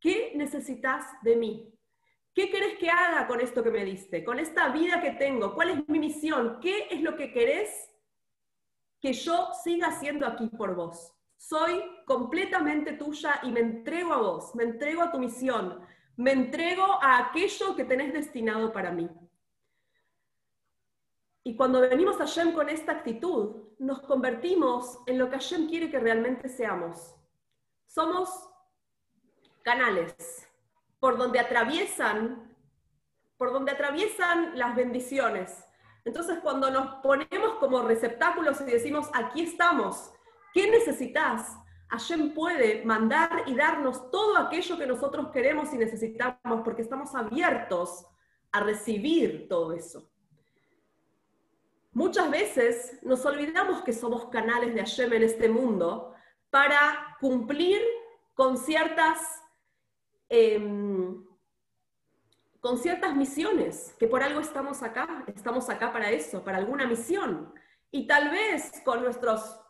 [0.00, 1.74] ¿Qué necesitas de mí?
[2.34, 4.24] ¿Qué querés que haga con esto que me diste?
[4.24, 5.54] Con esta vida que tengo.
[5.54, 6.58] ¿Cuál es mi misión?
[6.62, 7.90] ¿Qué es lo que querés
[9.02, 11.12] que yo siga haciendo aquí por vos?
[11.36, 15.80] Soy completamente tuya y me entrego a vos, me entrego a tu misión,
[16.20, 19.08] me entrego a aquello que tenés destinado para mí.
[21.42, 25.90] Y cuando venimos a Hashem con esta actitud, nos convertimos en lo que Hashem quiere
[25.90, 27.16] que realmente seamos.
[27.86, 28.28] Somos
[29.62, 30.46] canales
[30.98, 32.54] por donde atraviesan,
[33.38, 35.64] por donde atraviesan las bendiciones.
[36.04, 40.12] Entonces, cuando nos ponemos como receptáculos y decimos, aquí estamos,
[40.52, 41.56] ¿qué necesitas?
[41.90, 48.06] Hashem puede mandar y darnos todo aquello que nosotros queremos y necesitamos porque estamos abiertos
[48.52, 50.08] a recibir todo eso.
[51.92, 56.14] Muchas veces nos olvidamos que somos canales de Hashem en este mundo
[56.48, 57.80] para cumplir
[58.34, 59.18] con ciertas,
[60.28, 61.24] em,
[62.60, 67.52] con ciertas misiones, que por algo estamos acá, estamos acá para eso, para alguna misión.
[67.90, 69.60] Y tal vez con nuestros,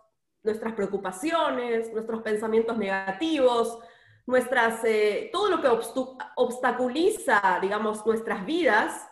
[0.42, 3.78] nuestras preocupaciones, nuestros pensamientos negativos,
[4.26, 5.68] nuestras, eh, todo lo que
[6.36, 9.06] obstaculiza, digamos, nuestras vidas,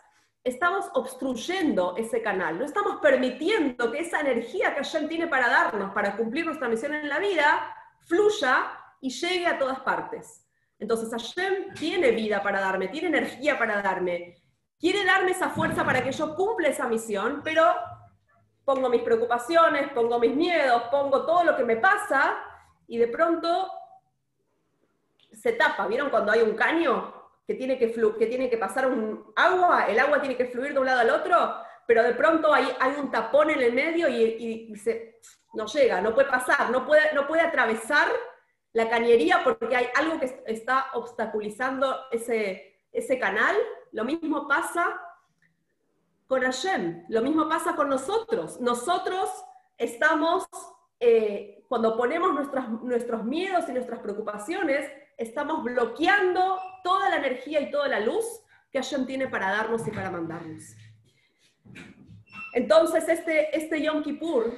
[0.45, 5.93] estamos obstruyendo ese canal, no estamos permitiendo que esa energía que Hashem tiene para darnos,
[5.93, 7.75] para cumplir nuestra misión en la vida,
[8.07, 10.47] fluya y llegue a todas partes.
[10.79, 14.37] Entonces Hashem tiene vida para darme, tiene energía para darme,
[14.79, 17.65] quiere darme esa fuerza para que yo cumpla esa misión, pero
[18.69, 22.37] pongo mis preocupaciones, pongo mis miedos, pongo todo lo que me pasa
[22.87, 23.73] y de pronto
[25.33, 25.87] se tapa.
[25.87, 27.15] ¿Vieron cuando hay un caño?
[27.47, 30.81] que tiene que, que, tiene que pasar un agua, el agua tiene que fluir de
[30.81, 34.77] un lado al otro, pero de pronto hay, hay un tapón en el medio y,
[34.77, 35.19] se,
[35.55, 38.07] no llega, no puede pasar, no puede, no puede atravesar
[38.75, 43.57] la cañería porque hay algo que está obstaculizando ese, ese canal.
[43.93, 45.01] Lo mismo pasa
[46.29, 48.61] con Hashem, lo mismo pasa con nosotros.
[48.61, 49.31] Nosotros
[49.79, 50.47] estamos,
[51.01, 57.71] eh, cuando ponemos nuestros, nuestros miedos y nuestras preocupaciones, estamos bloqueando toda la energía y
[57.71, 58.25] toda la luz
[58.71, 60.65] que Hashem tiene para darnos y para mandarnos.
[62.53, 64.55] Entonces, este, este Yom Kippur,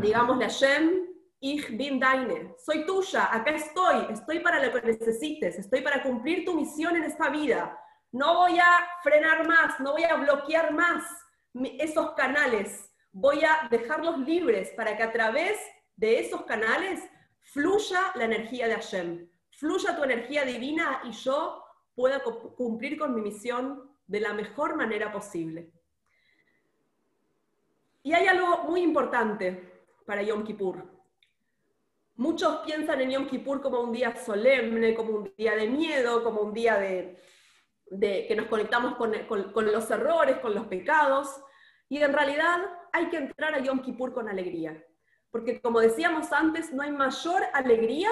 [0.00, 1.06] digámosle a Hashem,
[1.38, 6.46] Ich bin deine, soy tuya, acá estoy, estoy para lo que necesites, estoy para cumplir
[6.46, 7.78] tu misión en esta vida.
[8.12, 11.04] No voy a frenar más, no voy a bloquear más
[11.78, 15.58] esos canales, voy a dejarlos libres para que a través
[15.96, 17.02] de esos canales
[17.42, 21.64] fluya la energía de Hashem fluya tu energía divina y yo
[21.94, 25.72] pueda cumplir con mi misión de la mejor manera posible.
[28.02, 30.84] Y hay algo muy importante para Yom Kippur.
[32.16, 36.42] Muchos piensan en Yom Kippur como un día solemne, como un día de miedo, como
[36.42, 37.18] un día de,
[37.90, 39.12] que nos conectamos con,
[39.52, 41.40] con los errores, con los pecados.
[41.88, 42.58] Y en realidad
[42.92, 44.84] hay que entrar a Yom Kippur con alegría.
[45.30, 48.10] Porque como decíamos antes, no hay mayor alegría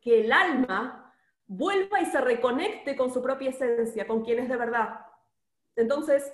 [0.00, 1.12] que el alma
[1.46, 5.00] vuelva y se reconecte con su propia esencia, con quien es de verdad.
[5.76, 6.32] Entonces,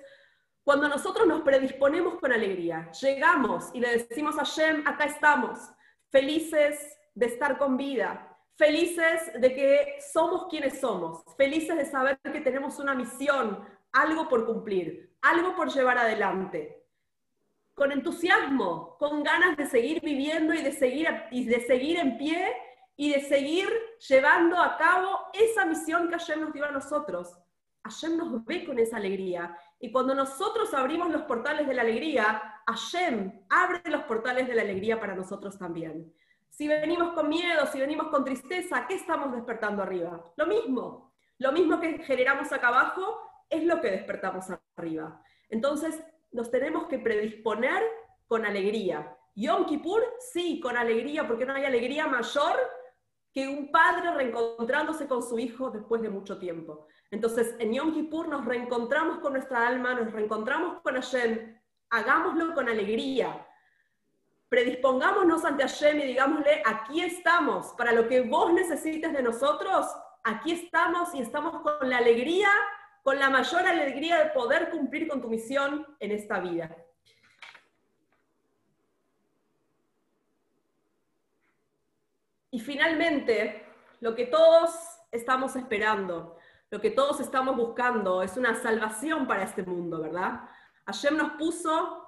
[0.63, 5.59] cuando nosotros nos predisponemos con alegría, llegamos y le decimos a Shem, acá estamos,
[6.11, 8.30] felices de estar con vida,
[8.61, 14.45] felices de que somos quienes somos, felices de saber que tenemos una misión, algo por
[14.45, 16.85] cumplir, algo por llevar adelante,
[17.75, 22.55] con entusiasmo, con ganas de seguir viviendo y de seguir, y de seguir en pie
[22.97, 23.67] y de seguir
[24.07, 27.35] llevando a cabo esa misión que Hashem nos dio a nosotros.
[27.85, 29.57] Hashem nos ve con esa alegría.
[29.79, 34.61] Y cuando nosotros abrimos los portales de la alegría, Hashem abre los portales de la
[34.61, 36.13] alegría para nosotros también.
[36.51, 40.33] Si venimos con miedo, si venimos con tristeza, ¿qué estamos despertando arriba?
[40.37, 41.15] Lo mismo.
[41.39, 44.45] lo mismo que generamos acá abajo es lo que despertamos
[44.77, 45.23] arriba.
[45.49, 45.99] Entonces,
[46.33, 47.83] nos tenemos que predisponer
[48.27, 49.17] con alegría.
[49.35, 52.57] Yom Kippur, sí, con alegría, porque no hay alegría mayor
[53.33, 56.87] que un padre reencontrándose con su hijo después de mucho tiempo.
[57.11, 61.59] Entonces, en Yom Kippur nos reencontramos con nuestra alma, nos reencontramos con Hashem,
[61.91, 63.47] hagámoslo con alegría.
[64.51, 69.87] Predispongámonos ante Hashem y digámosle, aquí estamos, para lo que vos necesites de nosotros,
[70.25, 72.49] aquí estamos y estamos con la alegría,
[73.05, 76.77] con la mayor alegría de poder cumplir con tu misión en esta vida.
[82.51, 83.65] Y finalmente,
[84.01, 84.73] lo que todos
[85.13, 86.37] estamos esperando,
[86.71, 90.41] lo que todos estamos buscando es una salvación para este mundo, ¿verdad?
[90.87, 92.00] Hashem nos puso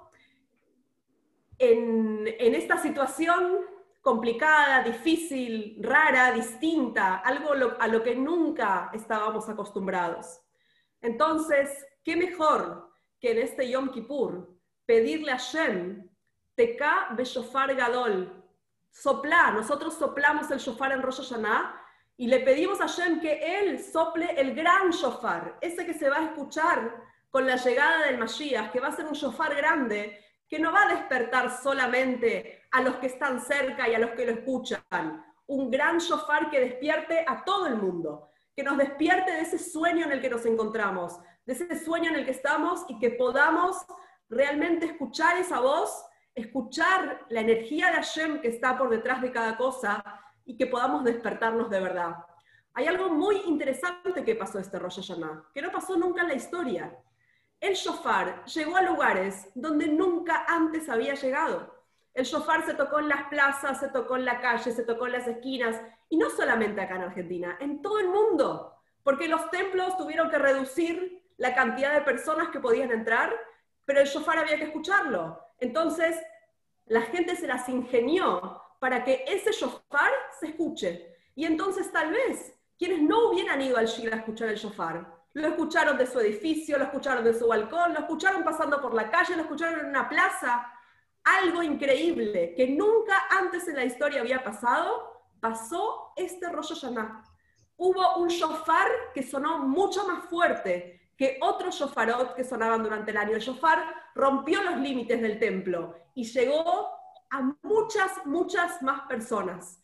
[1.57, 3.57] en, esta situación
[4.01, 10.41] complicada, difícil, rara, distinta, algo a lo que nunca estábamos acostumbrados.
[11.01, 11.69] Entonces,
[12.03, 16.09] ¿qué mejor que en este Yom Kippur pedirle a Hashem,
[16.55, 18.43] Teka Beshofar Gadol,
[18.91, 21.81] sopla, nosotros soplamos el shofar en Rosh Hashanah
[22.17, 26.17] y le pedimos a Hashem que él sople el gran shofar, ese que se va
[26.17, 30.59] a escuchar con la llegada del Mashiach, que va a ser un shofar grande, que
[30.59, 34.31] no va a despertar solamente a los que están cerca y a los que lo
[34.33, 39.57] escuchan, un gran shofar que despierte a todo el mundo, que nos despierte de ese
[39.57, 43.11] sueño en el que nos encontramos, de ese sueño en el que estamos y que
[43.11, 43.77] podamos
[44.29, 49.55] realmente escuchar esa voz escuchar la energía de Hashem que está por detrás de cada
[49.57, 50.03] cosa
[50.45, 52.15] y que podamos despertarnos de verdad.
[52.73, 56.33] Hay algo muy interesante que pasó este Rosh Hashanah, que no pasó nunca en la
[56.33, 56.97] historia.
[57.63, 61.73] El shofar llegó a lugares donde nunca antes había llegado.
[62.13, 65.13] El shofar se tocó en las plazas, se tocó en la calle, se tocó en
[65.13, 69.95] las esquinas, y no solamente acá en Argentina, en todo el mundo, porque los templos
[69.95, 73.33] tuvieron que reducir la cantidad de personas que podían entrar,
[73.85, 75.39] pero el shofar había que escucharlo.
[75.57, 76.21] Entonces,
[76.87, 81.15] la gente se las ingenió para que ese shofar se escuche.
[81.33, 85.47] Y entonces tal vez quienes no hubieran ido al Shir a escuchar el shofar, lo
[85.47, 89.35] escucharon de su edificio, lo escucharon de su balcón, lo escucharon pasando por la calle,
[89.35, 90.71] lo escucharon en una plaza.
[91.23, 97.23] Algo increíble que nunca antes en la historia había pasado, pasó este Rosh Hashanah.
[97.77, 103.17] Hubo un shofar que sonó mucho más fuerte que otros shofarot que sonaban durante el
[103.17, 103.35] año.
[103.35, 103.83] El shofar
[104.15, 106.91] rompió los límites del templo y llegó
[107.29, 109.79] a muchas, muchas más personas.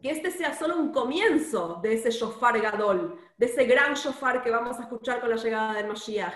[0.00, 4.50] Que este sea solo un comienzo de ese shofar gadol, de ese gran shofar que
[4.50, 6.34] vamos a escuchar con la llegada del Mashiach.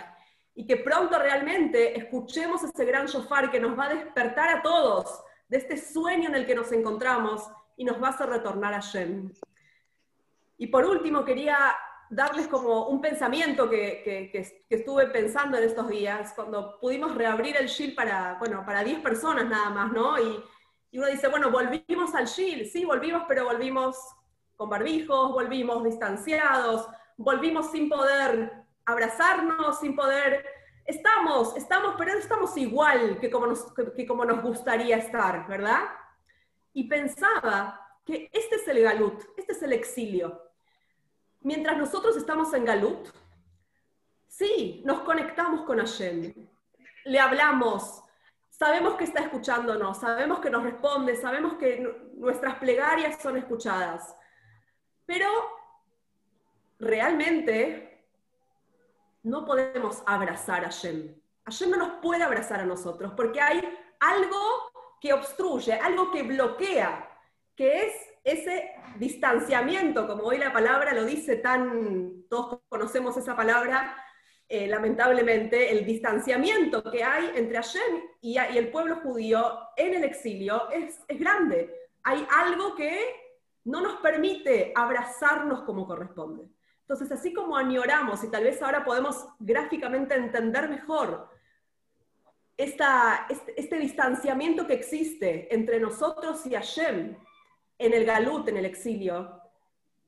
[0.54, 5.22] Y que pronto realmente escuchemos ese gran shofar que nos va a despertar a todos
[5.48, 8.80] de este sueño en el que nos encontramos y nos va a hacer retornar a
[8.80, 9.32] Shem.
[10.58, 11.74] Y por último, quería
[12.10, 14.30] darles como un pensamiento que,
[14.68, 19.48] estuve pensando en estos días, cuando pudimos reabrir el SHIL para, bueno, para 10 personas
[19.48, 20.18] nada más, ¿no?
[20.18, 20.42] Y,
[20.98, 23.96] uno dice, bueno, volvimos al SHIL, sí, volvimos, pero volvimos
[24.56, 28.52] con barbijos, volvimos distanciados, volvimos sin poder
[28.84, 30.44] abrazarnos, sin poder...
[30.84, 35.82] Estamos, estamos, pero no estamos igual que como nos, que como nos gustaría estar, ¿verdad?
[36.72, 40.42] Y pensaba que este es el galut, este es el exilio.
[41.44, 43.08] Mientras nosotros estamos en Galut,
[44.28, 46.32] sí, nos conectamos con Hashem,
[47.04, 48.01] le hablamos,
[48.62, 51.80] sabemos que está escuchándonos, sabemos que nos responde, sabemos que
[52.14, 54.14] nuestras plegarias son escuchadas,
[55.04, 55.26] pero
[56.78, 58.06] realmente
[59.24, 61.12] no podemos abrazar a Hashem.
[61.44, 63.60] Hashem no nos puede abrazar a nosotros porque hay
[63.98, 64.38] algo
[65.00, 67.10] que obstruye, algo que bloquea,
[67.56, 73.96] que es ese distanciamiento, como hoy la palabra lo dice tan, todos conocemos esa palabra,
[74.54, 80.68] eh, lamentablemente, el distanciamiento que hay entre Hashem y, el pueblo judío en el exilio
[80.68, 81.74] es, es grande.
[82.02, 83.00] Hay algo que
[83.64, 86.50] no nos permite abrazarnos como corresponde.
[86.82, 91.30] Entonces, así como añoramos, y tal vez ahora podemos gráficamente entender mejor
[92.58, 97.16] esta, este, este distanciamiento que existe entre nosotros y Hashem,
[97.78, 99.40] en el galut, en el exilio.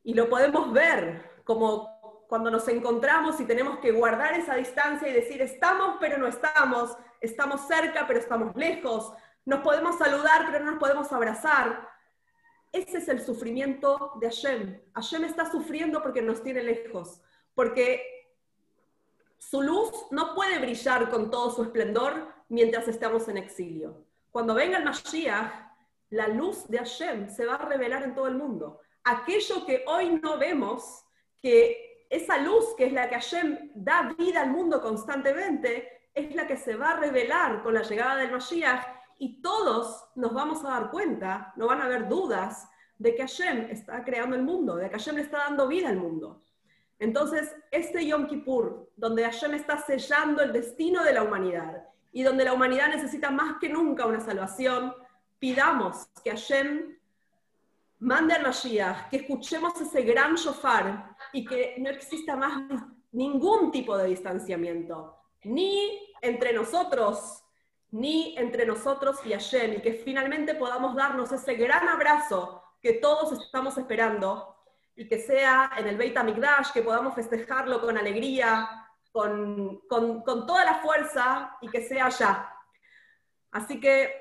[0.02, 1.93] Y lo podemos ver como
[2.34, 6.98] cuando nos encontramos y tenemos que guardar esa distancia y decir, estamos pero no estamos,
[7.20, 9.12] estamos cerca pero estamos lejos,
[9.44, 11.88] nos podemos saludar pero no nos podemos abrazar.
[12.72, 14.80] Ese es el sufrimiento de Hashem.
[14.94, 17.22] Hashem está sufriendo porque nos tiene lejos,
[17.54, 18.02] porque
[19.38, 24.04] su luz no puede brillar con todo su esplendor mientras estamos en exilio.
[24.32, 25.52] Cuando venga el Mashiach,
[26.10, 28.80] la luz de Hashem se va a revelar en todo el mundo.
[29.04, 31.04] Aquello que hoy no vemos,
[31.40, 36.46] que esa luz, que es la que Hashem da vida al mundo constantemente, es la
[36.46, 38.86] que se va a revelar con la llegada del Mashiach
[39.18, 43.70] y todos nos vamos a dar cuenta, no van a haber dudas de que Hashem
[43.70, 46.42] está creando el mundo, de que Hashem le está dando vida al mundo.
[46.98, 52.44] Entonces, este Yom Kippur, donde Hashem está sellando el destino de la humanidad y donde
[52.44, 54.94] la humanidad necesita más que nunca una salvación,
[55.38, 56.96] pidamos que Hashem
[57.98, 62.62] mande al Mashiach, que escuchemos ese gran shofar y que no exista más
[63.12, 67.44] ningún tipo de distanciamiento, ni entre nosotros,
[67.90, 73.32] ni entre nosotros y Hashem, y que finalmente podamos darnos ese gran abrazo que todos
[73.32, 74.56] estamos esperando,
[74.96, 80.46] y que sea en el Beit HaMikdash, que podamos festejarlo con alegría, con, con, con
[80.46, 82.48] toda la fuerza, y que sea allá.
[83.50, 84.12] Así que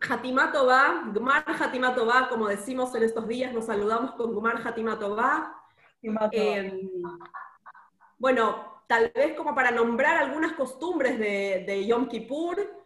[0.00, 5.14] Hatimato va, Gmar Hatimato va, como decimos en estos días, nos saludamos con Gmar Hatimato
[5.14, 5.55] va.
[6.02, 6.88] Eh,
[8.18, 12.84] bueno, tal vez como para nombrar algunas costumbres de, Yom Kippur,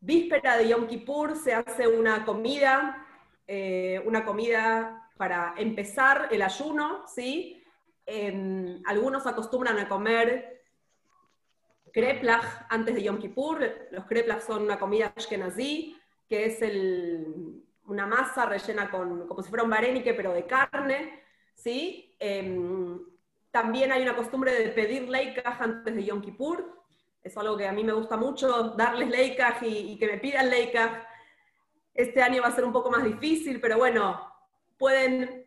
[0.00, 3.06] víspera de Yom Kippur se hace una comida,
[3.46, 7.62] eh, una comida para empezar el ayuno, ¿sí?
[8.06, 10.62] Em, algunos acostumbran a comer
[11.92, 15.96] kreplach antes de Yom Kippur, los kreplach son una comida ashkenazí,
[16.28, 16.60] que es
[17.84, 21.22] una masa rellena con, como si fuera un barenique, pero de carne,
[21.54, 22.09] ¿sí?
[22.20, 23.00] Em,
[23.50, 26.80] también hay una costumbre de pedir leikaj antes de Yom Kippur,
[27.22, 31.02] es algo que a mí me gusta mucho, darles leikaj y, que me pidan leikaj.
[31.92, 34.32] Este año va a ser un poco más difícil, pero bueno,
[34.78, 35.46] pueden,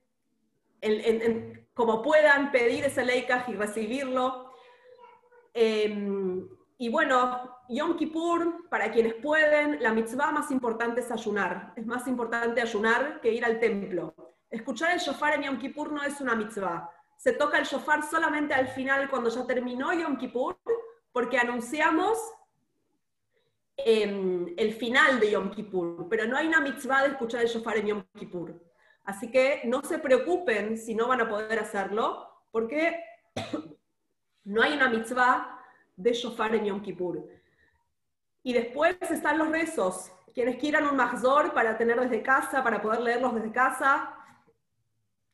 [1.74, 4.51] como puedan, pedir ese leikaj y recibirlo.
[5.53, 6.47] Em,
[6.78, 11.74] y bueno, Yom Kippur, para quienes pueden, la mitzvah más importante es ayunar.
[11.76, 14.13] Es más importante ayunar que ir al templo.
[14.54, 16.88] Escuchar el shofar en Yom Kippur no es una mitzvah.
[17.18, 20.60] Se toca el shofar solamente al final, cuando ya terminó Yom Kippur,
[21.12, 22.20] porque anunciamos
[23.76, 26.08] em, el final de Yom Kippur.
[26.08, 28.62] Pero no hay una mitzvah de escuchar el shofar en Yom Kippur.
[29.06, 33.04] Así que no se preocupen si no van a poder hacerlo, porque
[34.43, 37.28] no hay una mitzvah de shofar en Yom Kippur.
[38.43, 40.12] Y después están los rezos.
[40.32, 44.20] Quienes quieran un mahzor para tener desde casa, para poder leerlos desde casa,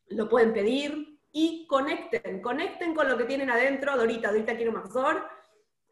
[0.09, 1.19] lo pueden pedir.
[1.31, 3.95] Y conecten, conecten con lo que tienen adentro.
[3.95, 5.27] Dorita, Dorita quiere un mahzor.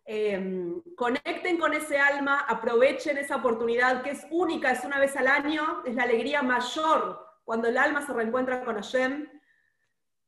[0.06, 5.28] Em, conecten con ese alma, aprovechen esa oportunidad que es única, es una vez al
[5.28, 9.30] año, es la alegría mayor cuando el alma se reencuentra con Hashem.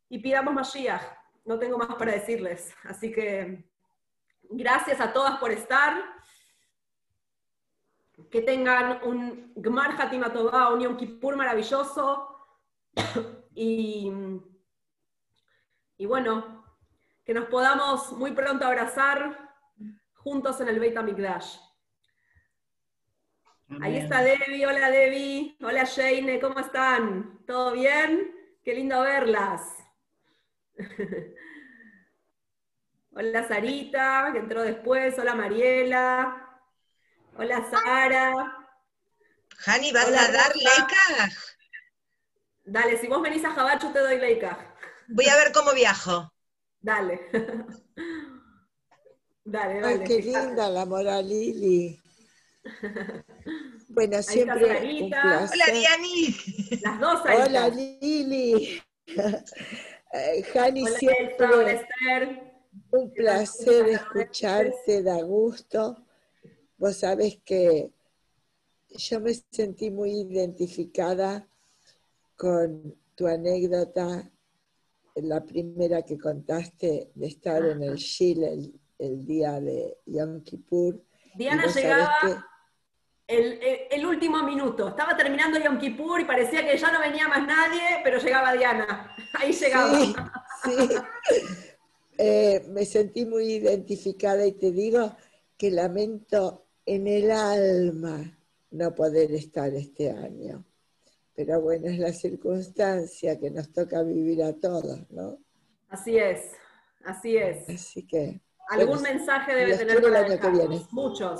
[0.09, 1.03] Y pidamos Mashiach.
[1.45, 2.73] No tengo más para decirles.
[2.83, 3.69] Así que
[4.51, 6.03] Gracias a todas por estar.
[8.31, 12.35] Que tengan un Gmar Hatimatová, un Yom Kippur maravilloso.
[13.53, 14.11] Y,
[15.97, 16.65] y bueno,
[17.25, 19.55] que nos podamos muy pronto abrazar
[20.13, 21.57] juntos en el Beit HaMikdash.
[23.81, 27.39] Ahí está Debbie, hola Debbie, hola Shane, ¿cómo están?
[27.45, 28.35] ¿Todo bien?
[28.63, 29.61] Qué lindo verlas.
[33.11, 35.17] Hola Sarita, que entró después.
[35.19, 36.61] Hola Mariela.
[37.35, 38.55] Hola Sara.
[39.57, 41.29] Jani, ¿vas a dar Leica?
[42.71, 44.75] Dale, si vos venís a Jabacho te doy Leica.
[45.07, 46.31] Voy a ver cómo viajo.
[46.79, 47.19] Dale.
[49.43, 49.87] dale, dale.
[49.87, 51.99] Ay, qué linda la moral Lili.
[53.91, 55.49] Bueno, siempre un placer.
[55.51, 56.35] Hola Diani.
[56.83, 57.45] Las dos Sarita.
[57.45, 58.81] Hola Lili.
[60.53, 61.87] Jani siempre.
[62.91, 66.05] Un placer escucharte, da gusto.
[66.77, 67.89] Vos sabés que
[68.89, 71.49] yo me sentí muy identificada
[72.39, 74.31] con tu anécdota,
[75.15, 81.03] la primera que contaste de estar en el Chile el, día de Yom Kippur.
[81.35, 82.47] Diana llegaba
[83.27, 84.87] el, último minuto.
[84.87, 89.13] Estaba terminando Yom Kippur y parecía que ya no venía más nadie, pero llegaba Diana.
[89.33, 89.99] Ahí llegaba.
[89.99, 90.15] Sí,
[90.63, 90.95] sí.
[92.21, 95.15] Eh, me sentí muy identificada y te digo
[95.57, 98.37] que lamento en el alma
[98.71, 100.65] no poder estar este año.
[101.39, 105.37] Pero bueno, es la circunstancia que nos toca vivir a todos, ¿no?
[105.87, 106.51] Así es,
[107.05, 107.69] así es.
[107.69, 108.41] Así que.
[108.67, 110.85] Algún mensaje debe tener para el año que viene.
[110.91, 111.39] Muchos.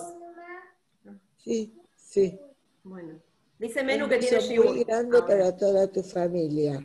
[1.35, 2.39] Sí, sí.
[2.81, 3.19] Bueno.
[3.57, 4.67] Dice Menú que tiene shiur.
[4.67, 6.79] muy grande para toda tu familia.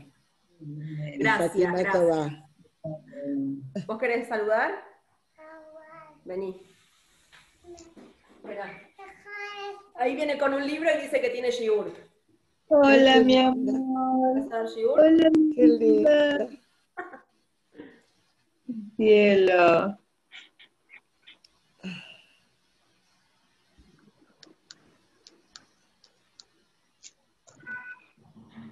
[0.58, 1.72] Gracias.
[1.72, 2.32] gracias.
[3.86, 4.72] ¿Vos querés saludar?
[6.24, 6.60] Vení.
[9.94, 11.92] Ahí viene con un libro y dice que tiene shiur.
[12.76, 14.48] Hola, mi amor.
[14.98, 16.48] Hola, qué linda.
[18.96, 19.98] Cielo.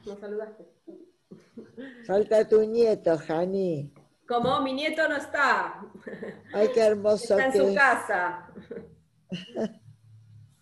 [0.05, 0.65] Nos saludaste.
[2.07, 3.93] Falta tu nieto, Jani.
[4.27, 5.81] Como mi nieto no está,
[6.53, 7.75] Ay, qué hermoso está en que su es.
[7.75, 8.51] casa.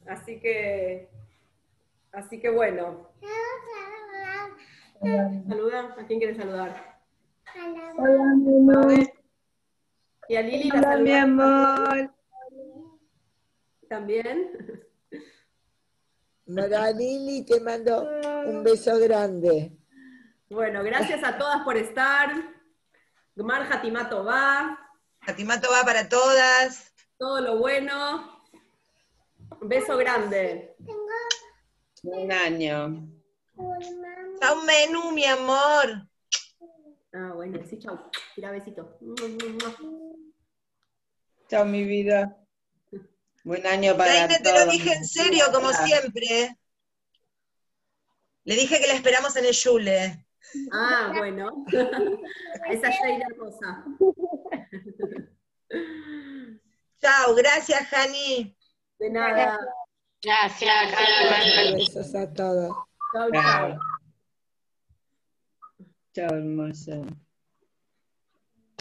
[0.06, 1.08] Así que,
[2.12, 3.08] así que bueno.
[5.48, 7.00] Saluda, ¿a quién quieres saludar?
[7.96, 8.92] Hola, mi amor.
[10.28, 12.14] Y a Lili la Hola, mi saludamos amor.
[13.88, 14.86] también.
[16.46, 18.06] Moranili, te mando
[18.46, 19.72] un beso grande.
[20.48, 22.30] Bueno, gracias a todas por estar.
[23.36, 24.78] Gmar Hatimato va,
[25.22, 26.92] Fatimato va para todas.
[27.18, 28.38] todo lo bueno.
[29.60, 30.76] Un beso grande.
[32.02, 33.08] Un año.
[34.40, 36.08] Chao menú, mi amor.
[37.12, 37.98] Ah, bueno, sí, chau.
[38.34, 38.98] Tira besito.
[41.48, 42.36] Chao, mi vida.
[43.44, 46.56] Buen año para Jaime, te lo dije en serio, como siempre.
[48.44, 50.26] Le dije que la esperamos en el Yule.
[50.72, 51.64] Ah, bueno.
[52.70, 53.84] Esa es Sheila Rosa.
[57.00, 58.56] Chao, gracias, Jani.
[58.98, 59.58] De nada.
[60.22, 61.74] Gracias.
[61.74, 62.76] Besos a todos.
[63.12, 63.30] Chao.
[63.32, 63.78] chau.
[66.12, 67.02] Chao, hermosa.